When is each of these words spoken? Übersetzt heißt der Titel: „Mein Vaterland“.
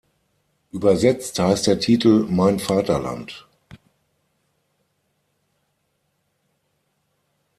Übersetzt 0.71 1.37
heißt 1.37 1.67
der 1.67 1.77
Titel: 1.79 2.25
„Mein 2.27 2.57
Vaterland“. 2.57 3.47